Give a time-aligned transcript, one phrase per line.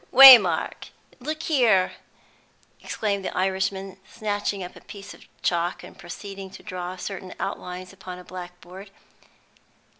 [0.11, 1.91] "Waymark, look here!"
[2.83, 7.93] exclaimed the Irishman, snatching up a piece of chalk, and proceeding to draw certain outlines
[7.93, 8.89] upon a black board.